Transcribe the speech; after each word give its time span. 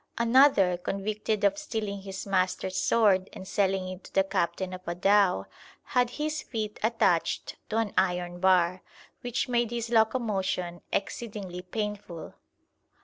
Another, 0.17 0.77
convicted 0.77 1.43
of 1.43 1.59
stealing 1.59 2.01
his 2.01 2.25
master's 2.25 2.75
sword 2.75 3.29
and 3.33 3.47
selling 3.47 3.87
it 3.87 4.05
to 4.05 4.13
the 4.15 4.23
captain 4.23 4.73
of 4.73 4.81
a 4.87 4.95
dhow, 4.95 5.45
had 5.83 6.09
his 6.17 6.41
feet 6.41 6.79
attached 6.81 7.55
to 7.69 7.77
an 7.77 7.93
iron 7.95 8.39
bar, 8.39 8.81
which 9.21 9.47
made 9.47 9.69
his 9.69 9.91
locomotion 9.91 10.81
exceedingly 10.91 11.61
painful. 11.61 12.33